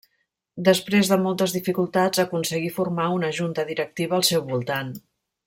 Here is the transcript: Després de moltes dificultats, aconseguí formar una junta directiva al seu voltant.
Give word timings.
Després 0.69 1.11
de 1.11 1.17
moltes 1.25 1.53
dificultats, 1.57 2.21
aconseguí 2.23 2.73
formar 2.79 3.07
una 3.19 3.31
junta 3.41 3.67
directiva 3.71 4.19
al 4.21 4.27
seu 4.33 4.45
voltant. 4.51 4.93